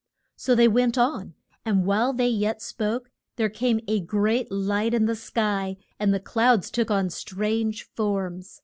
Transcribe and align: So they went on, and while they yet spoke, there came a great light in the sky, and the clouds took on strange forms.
So 0.35 0.55
they 0.55 0.67
went 0.67 0.97
on, 0.97 1.35
and 1.63 1.85
while 1.85 2.11
they 2.11 2.27
yet 2.27 2.59
spoke, 2.59 3.11
there 3.35 3.49
came 3.49 3.79
a 3.87 3.99
great 3.99 4.51
light 4.51 4.95
in 4.95 5.05
the 5.05 5.15
sky, 5.15 5.77
and 5.99 6.11
the 6.11 6.19
clouds 6.19 6.71
took 6.71 6.89
on 6.89 7.11
strange 7.11 7.83
forms. 7.83 8.59